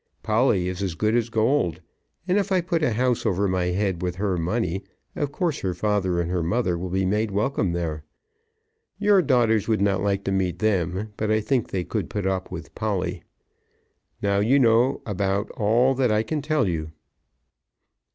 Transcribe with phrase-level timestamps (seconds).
[0.23, 1.79] Polly is as good as gold;
[2.27, 4.83] and if I put a house over my head with her money,
[5.15, 8.03] of course her father and her mother will be made welcome there.
[8.97, 12.49] Your daughters would not like to meet them, but I think they could put up
[12.49, 13.21] with Polly.
[14.23, 16.93] Now you know about all that I can tell you."